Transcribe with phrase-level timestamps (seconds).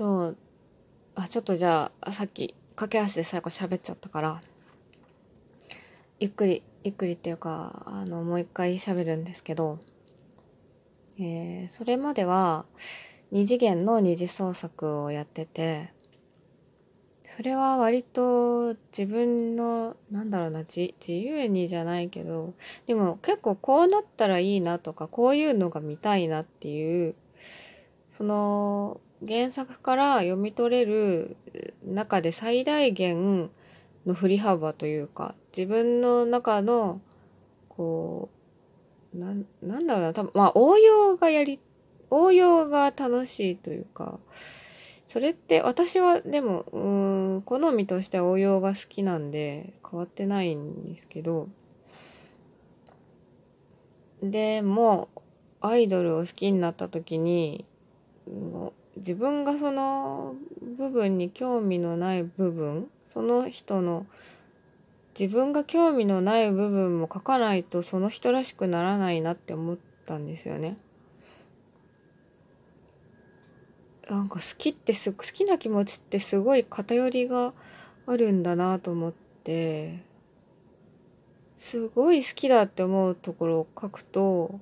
[0.00, 0.34] と
[1.14, 4.40] あちょっとじゃあさっき駆け足で最後喋っちゃったから
[6.18, 9.78] ゆっくりゆっくりっていうかあのもう一回喋るんですけど、
[11.18, 12.64] えー、それまでは
[13.30, 15.92] 二次元の二次創作をやってて
[17.20, 22.54] それは割と自分のなんだろうな自自由にじゃないけど
[22.86, 27.14] でも結構こうなったらいいなとかこういうのが見たいなっていう
[28.16, 31.36] その原作から読み取れる
[31.84, 33.50] 中で最大限
[34.06, 37.00] の振り幅というか自分の中の
[37.68, 38.30] こ
[39.14, 41.60] うななんだろうな多分まあ応用がやり
[42.10, 44.18] 応用が楽しいというか
[45.06, 51.48] それって私はでもうん好みとしては応用が好きなんで変わってないんですけど
[54.22, 55.08] でも
[55.60, 57.64] アイドルを好きになった時に
[59.00, 60.34] 自分がその
[60.76, 64.06] 部分に興味のない部分その人の
[65.18, 70.76] 自分が興味のない部分も書かないとその人らしくならないなって思ったんですよね。
[74.08, 77.52] なんか好きってす好きな気持ちってすごい偏りが
[78.06, 79.12] あるんだなと思っ
[79.44, 80.02] て
[81.56, 84.58] すごい好きだって思うところを書くと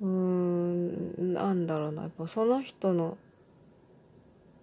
[0.00, 3.18] うーんなんだろうなやっぱその人の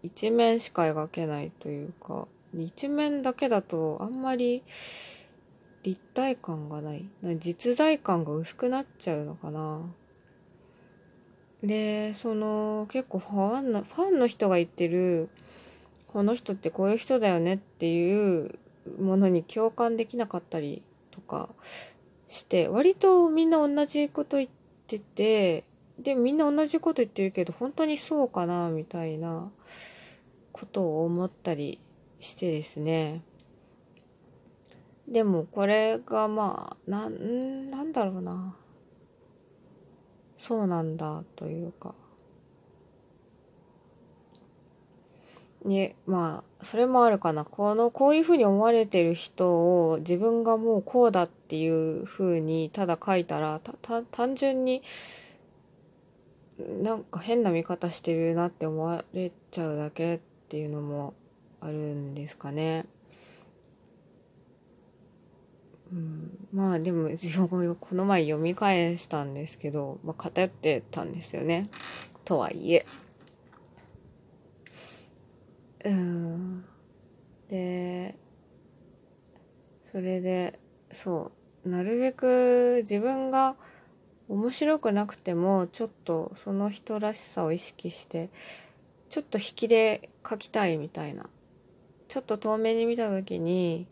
[0.05, 4.63] 一面しか描けないというか一面だけだとあんまり
[5.83, 7.05] 立体感がない。
[7.37, 9.81] 実在感が薄くなっちゃうのかな。
[11.61, 15.29] でその結構ファンのファンの人が言ってる
[16.07, 18.59] この人ってこういう人だよねっていう
[18.99, 21.49] ものに共感できなかったりとか
[22.27, 24.49] して割とみんな同じこと言っ
[24.87, 25.63] てて
[25.99, 29.49] でみんな同じこと言ってるけど本当にそうかなみたいな
[30.55, 31.81] ことを思ったり
[32.17, 33.21] してですね。
[35.05, 38.55] でもこれがまあなんなんだろうな。
[40.37, 41.93] そうなんだというか。
[45.65, 47.43] ねまあそれもあるかな。
[47.43, 53.59] このこういうふうに思われてる人を自分がもうこうだっていうふうにただ書いたら
[54.09, 54.83] 単純に
[56.57, 61.15] なんか変な見方してるなって思われちゃうだけってっていうのも
[61.59, 62.85] あるんですかね。
[65.91, 67.09] うん、まあでも
[67.79, 71.69] この前読み返したんですけど、まあ、偏ってたんですよね。
[72.23, 72.85] とはいえ。
[75.85, 76.65] うん。
[77.47, 78.15] で、
[79.81, 80.59] それで、
[80.91, 81.31] そ
[81.65, 83.55] う、なるべく自分が
[84.27, 88.29] 面白くなくても、ちょっとその人らしさを意識して、
[89.09, 91.29] ちょっと引きで描きたいみたいな。
[92.07, 93.87] ちょっと遠目に見た時に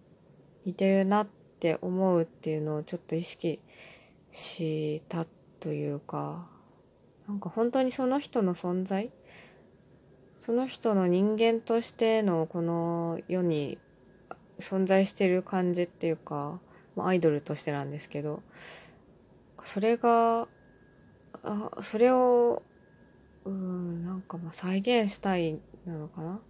[0.65, 1.27] 似てるなっ
[1.59, 3.61] て思うっていうのをちょっと意識
[4.31, 5.25] した
[5.59, 6.47] というか、
[7.27, 9.11] なんか本当にその人の存在？
[10.37, 13.77] その人の人間としてのこの世に
[14.59, 16.59] 存在してる感じっていうか、
[16.95, 18.43] まあ、アイドルとしてなんですけど、
[19.63, 20.47] それが、
[21.43, 22.61] あそれを
[23.45, 26.41] うん、なんかまあ再現したいなのかな？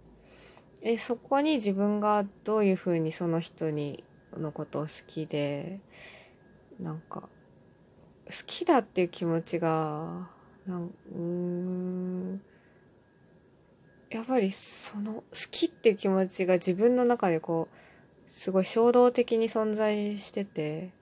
[0.82, 4.04] え、そこに自分がどういうふうにその人に、
[4.36, 5.80] のことを好きで、
[6.78, 7.28] なんか、好
[8.46, 10.28] きだっていう気持ちが、
[10.66, 12.42] なん、うん、
[14.10, 20.92] やっぱりその好きっていう気持ちが自分の中でこう、すごい衝動的に存在してて、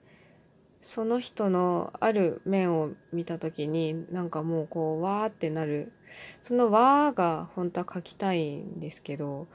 [0.83, 5.93] その人のある面を見た時になんかもうこうわーってなる。
[6.41, 9.47] そのわーが本当は書きたいんですけど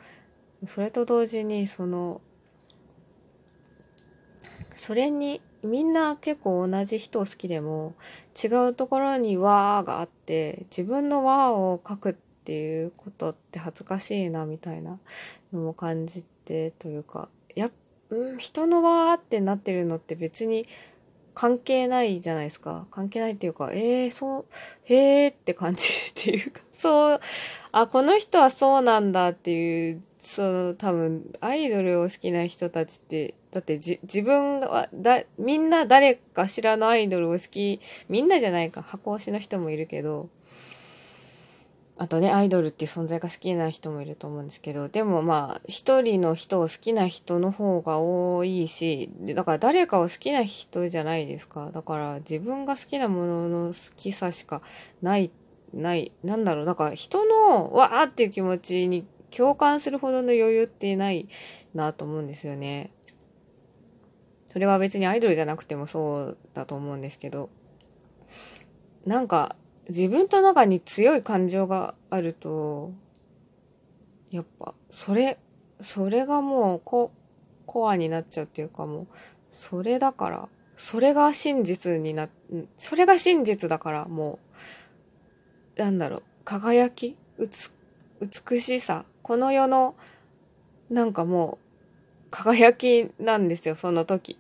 [0.67, 2.21] それと同時にその
[4.75, 7.95] それにみんな結構同じ人を好きでも
[8.43, 14.99] 違うところにわーがあって自分のわーを書くっていうことって恥ずかしいなみたいな
[15.53, 17.71] のも感じてというかや、
[18.11, 20.67] うん、人のわーってなってるのって別に
[21.39, 22.89] 関係ないじゃないですか。
[22.91, 24.47] 関係ないっていうか、ええー、そう、
[24.87, 27.21] へえって感じ っていうか、そう、
[27.71, 40.29] あ、この人はそうなんだっていう、その多分、アイドルを好きな人たちって、だってじ自分は、だ、みんな誰かしらのアイドルを好き、みんなじゃないか、箱推しの人もいるけど、
[42.01, 51.73] あとね、アイドルっていう存在が好きな人もいると思うんですけど、でもまあ、一人の人を好きな人の方が多いし、だから誰かを好きな人じゃないですか。
[51.73, 54.63] だから自分が好きなものの好きさしか
[55.03, 55.33] ない
[55.75, 59.05] ない、なんだろう、だから人のわーっていう気持ちに
[59.37, 61.29] 共感するほどの余裕ってない
[61.75, 62.93] なと思うんですよね。
[64.47, 67.51] それは別にアイドルじゃなくてもそうだと思うんですけど、
[69.05, 69.57] なんか
[69.89, 72.93] 自分と中に強い感情があると、
[74.31, 75.39] やっぱそれ、
[75.81, 77.11] それがもうコ
[77.65, 79.07] コアになっちゃうっていうかもう、
[79.51, 82.29] それだから、それが真実にな、
[82.77, 84.39] それが真実だからも
[85.77, 87.17] う、なんだろう、輝き
[88.21, 89.95] 美しさこの世の、
[90.91, 94.39] なんかもう、輝きなんですよ、その時。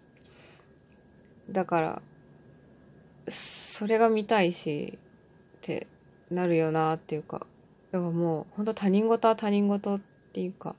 [1.50, 2.02] だから、
[3.28, 4.98] それが見たいし、
[5.68, 5.86] って
[6.30, 7.46] なるよなっていうか、
[7.92, 10.00] やっぱもう、本当他人事は他人事っ
[10.32, 10.74] ていうか、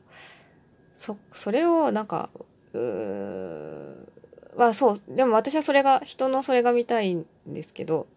[0.96, 2.30] そ、それをなんか、
[2.74, 3.96] うー
[4.58, 8.08] まあそう、でも私はそれが、人のそれが見たいんですけど、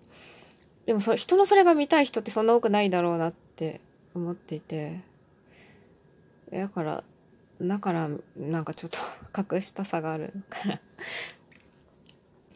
[0.86, 3.80] でもそ人のそれが見たい人ってそんな多くないだろうなって
[4.14, 5.00] 思っていて、
[6.50, 7.04] だから、
[7.60, 8.98] だから、なんかちょっと
[9.56, 10.80] 隠したさがあるから。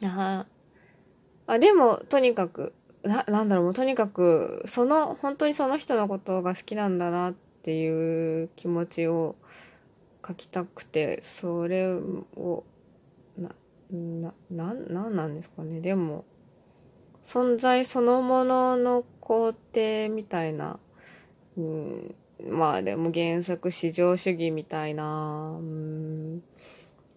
[0.04, 0.46] あ
[1.46, 2.72] あ、でも、とにかく、
[3.06, 9.36] な、なんだろう、もうとにかく、その、本当にその人のことが好きなんだなっていう気持ちを
[10.26, 12.64] 書きたくて、それを、
[13.38, 13.50] な、
[13.90, 15.80] な、な、なんなんですかね。
[15.80, 16.24] でも、
[17.26, 20.78] 存在そのものの肯定みたいな、
[21.56, 22.14] うん、
[22.48, 26.36] まあでも原作至上主義みたいな、うん、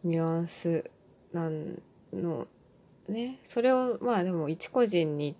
[0.03, 0.89] ニュアンス
[1.31, 1.79] なん
[2.11, 2.47] の
[3.07, 5.35] ねそれをまあでも一個人に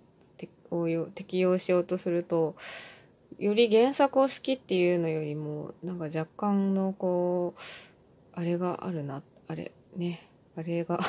[0.70, 2.56] 応用適用しようとすると
[3.38, 7.60] より原作を好きっていうのよりもなんか若干のこう
[8.38, 11.00] あれがあるなあれねあれが。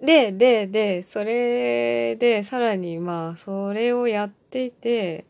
[0.00, 5.24] でででそれでさらにまあそれをやっていて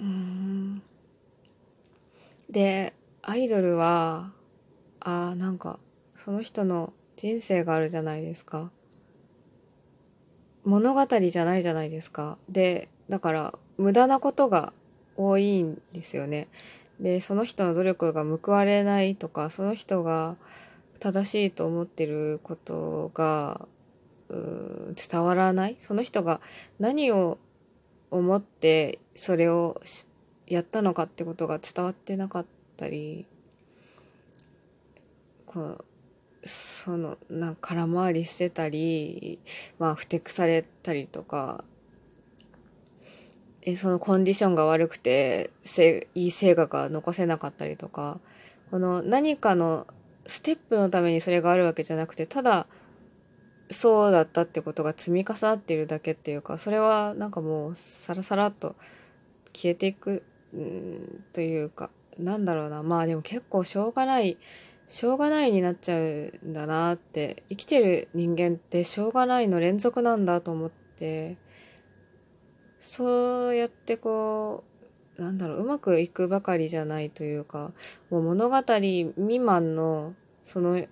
[0.00, 0.82] うん。
[2.50, 4.32] でアイドルは
[5.00, 5.78] あなんか
[6.14, 8.72] その人の人生があるじゃないですか。
[10.64, 12.38] 物語じゃないじゃないですか。
[12.48, 14.72] でだから無駄なことが
[15.16, 16.48] 多いんですよね。
[17.00, 20.36] でその人の努力が報われないとかその人が
[20.98, 23.66] 正しいと思ってることが
[24.28, 25.76] 伝わらない。
[25.78, 26.40] その人が
[26.78, 27.38] 何を
[28.10, 29.80] 思ってそれを
[30.46, 32.46] やったのかってことが伝わってなかっ
[32.76, 33.26] たり
[35.46, 35.84] こう
[36.44, 39.40] そのなんか空回りしてたり
[39.78, 41.64] まあふてくされたりとか
[43.62, 48.20] えそのコンディションが悪くてせいい成果が残せなかったりとか
[48.70, 49.86] この何かの
[50.26, 52.66] ステップのためにそれがあるわけじゃなくてただ
[53.70, 58.76] そうだったってことが積み重なっているだけっていうかそれはなんかもうサラサラっと
[59.52, 60.24] 消えていく、
[60.56, 62.82] ん、というかなんだろうな。
[62.82, 64.36] まあでも結構しょうがない
[64.90, 71.38] しょうがないになっちゃうんだなって生きてる人間ってしょうがないの連続なんだと思って
[72.80, 74.64] そうやってこ
[75.16, 77.72] うなんだろううまくいくばかりじゃないというか
[78.10, 80.84] もう物語未満のその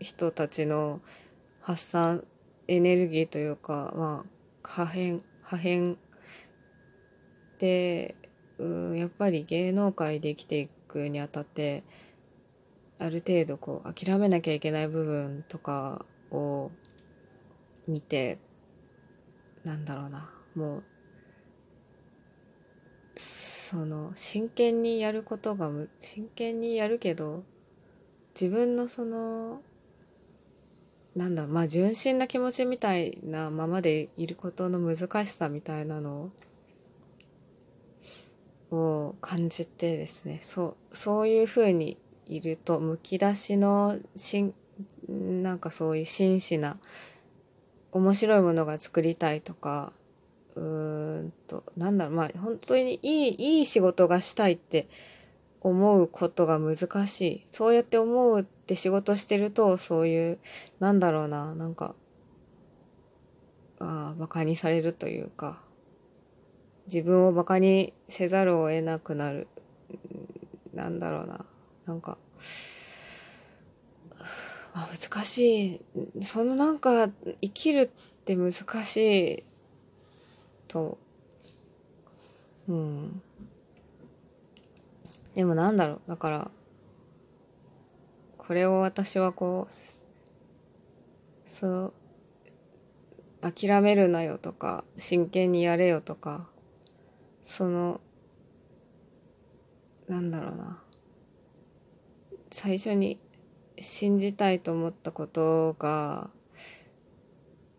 [0.00, 1.00] 人たちの
[1.60, 2.24] 発散
[2.68, 5.96] エネルギーというか、まあ、破片、破片
[7.58, 8.16] で、
[8.58, 11.84] うん、やっぱり芸能界で生きていくにあたって、
[12.98, 16.70] ある程度こう諦めなきゃいけない部分とかを
[17.86, 18.38] 見て、
[19.64, 20.84] なんだろうな、もう、
[23.16, 27.44] その、真剣にやることが真剣にやるけど、
[28.34, 29.60] 自分のその、
[31.14, 36.30] なんだまあ純真な気持ちみたいなままでいることの難しさみたいなの
[38.70, 40.40] を感じてですね。
[40.42, 41.96] そうそういうふうに
[42.26, 44.54] いるとむき出しのしん
[45.42, 46.78] なんかそういう真摯な
[47.92, 49.92] 面白いものが作りたいとか
[50.54, 54.88] うーんとなんだろうまあ本当にいいいい仕事がしたいって
[55.68, 57.46] 思うことが難しい。
[57.50, 60.38] そうやって思うって仕事してると、そういう、
[60.78, 61.96] なんだろうな、なんか、
[63.80, 65.60] ああ、馬鹿にされるというか、
[66.86, 69.48] 自分を馬鹿にせざるを得なくなる。
[70.72, 71.44] なんだろうな、
[71.86, 72.18] なんか、
[74.74, 75.80] あ難しい。
[76.22, 77.08] そのなんか、
[77.40, 78.52] 生きるって難
[78.84, 78.96] し
[79.38, 79.44] い
[80.68, 80.98] と、
[82.68, 83.22] うん。
[85.34, 86.50] でもなんだろうだから
[88.38, 89.72] これを私はこう
[91.44, 91.94] そう
[93.40, 96.48] 諦めるなよとか、真剣にやれよとか、
[97.44, 98.00] その、
[100.08, 100.82] なんだろうな。
[102.58, 103.20] 最初に
[103.78, 106.30] 信じたいと思ったことが、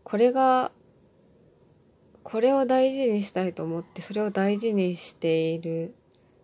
[0.04, 0.72] これが、
[2.22, 5.96] これを大事にしたいと思って、それを大事にしている、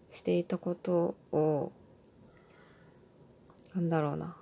[0.10, 1.72] していたことを、
[3.76, 4.36] なんだろうな。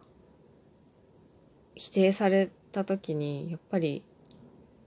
[1.75, 4.05] 否定された時に、やっぱり、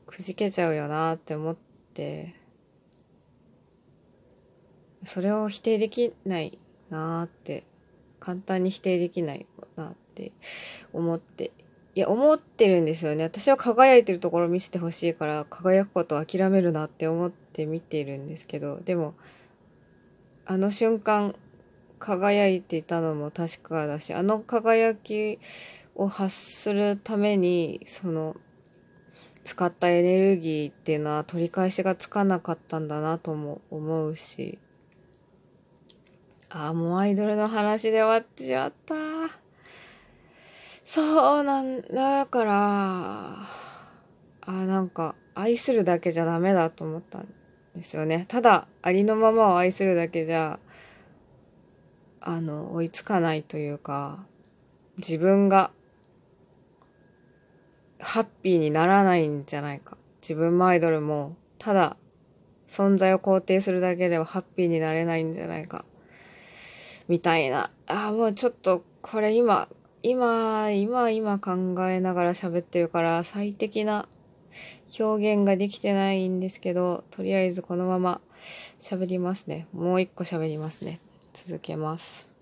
[0.07, 1.57] くじけちゃうよなって思っ
[1.93, 2.35] て、
[5.05, 6.59] それを否定できない
[6.89, 7.65] なって
[8.25, 9.45] 簡単に否定できない
[9.77, 10.33] なって
[10.95, 11.51] 思って。
[11.97, 13.23] いや思ってるんですよね。
[13.23, 18.81] 私は輝いてるところ見せてほしいから輝くことを諦めるなって思って見てるんですけど。
[18.81, 19.15] でも
[20.47, 21.35] あの瞬間
[21.99, 25.39] 輝いていたのも確かだしあの輝き
[25.95, 28.37] を発するためにその
[29.45, 34.59] 使ったエネルギーっていうのは取り返しがつかなかったんだなとも思うし。
[36.57, 38.95] あ、もうアイドルの話で終わってしまった。
[40.85, 43.49] そうなんだから、あ
[44.43, 47.29] あ、なんか、愛するだけじゃダメだと思ったん
[47.75, 48.27] ですよね。
[48.29, 50.61] ただ、ありのままを愛するだけじゃ、
[52.21, 54.25] あの、追いつかないというか、
[54.99, 55.73] 自分が、
[57.99, 59.97] ハッピーにならないんじゃないか。
[60.23, 61.97] 自分もアイドルも、ただ、
[62.69, 65.85] 存在を肯定するだけではハッピーになれないんじゃないか。
[67.09, 67.71] みたいな。
[67.87, 69.69] ああ、もうちょっと、これ今、
[70.03, 71.53] 今、今、今考
[71.89, 74.09] えながら喋ってるから、最適な
[74.99, 78.21] 表現ができてないんですけど、とりあえずこのまま
[78.81, 79.67] 喋りますね。
[79.73, 81.01] もう一個喋りますね。
[81.33, 82.34] 続けます。